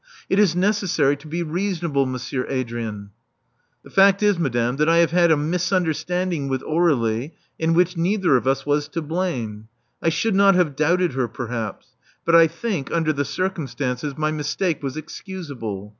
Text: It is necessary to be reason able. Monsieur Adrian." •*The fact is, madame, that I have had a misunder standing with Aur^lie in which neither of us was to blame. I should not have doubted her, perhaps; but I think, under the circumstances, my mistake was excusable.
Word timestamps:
It 0.31 0.39
is 0.39 0.55
necessary 0.55 1.15
to 1.17 1.27
be 1.27 1.43
reason 1.43 1.91
able. 1.91 2.07
Monsieur 2.07 2.47
Adrian." 2.49 3.11
•*The 3.85 3.91
fact 3.91 4.23
is, 4.23 4.39
madame, 4.39 4.77
that 4.77 4.89
I 4.89 4.97
have 4.97 5.11
had 5.11 5.29
a 5.31 5.35
misunder 5.35 5.95
standing 5.95 6.47
with 6.47 6.63
Aur^lie 6.63 7.33
in 7.59 7.75
which 7.75 7.95
neither 7.95 8.35
of 8.35 8.47
us 8.47 8.65
was 8.65 8.87
to 8.87 9.01
blame. 9.03 9.67
I 10.01 10.09
should 10.09 10.33
not 10.33 10.55
have 10.55 10.75
doubted 10.75 11.13
her, 11.13 11.27
perhaps; 11.27 11.89
but 12.25 12.33
I 12.33 12.47
think, 12.47 12.89
under 12.91 13.13
the 13.13 13.25
circumstances, 13.25 14.17
my 14.17 14.31
mistake 14.31 14.81
was 14.81 14.97
excusable. 14.97 15.89